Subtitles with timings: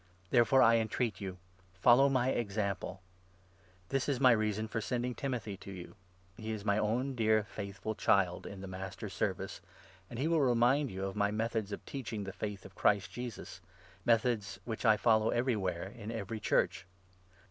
[0.31, 1.37] Therefore I entreat you—
[1.83, 3.01] Follow my 16 example.
[3.89, 5.95] This is my reason for sending Timothy to 17 you.
[6.43, 9.61] He is my own dear faithful child in the Master's service,
[10.09, 13.61] and he will remind you of my methods of teaching the Faith of Christ Jesus—
[14.03, 16.87] methods which I follow everywhere in every Church.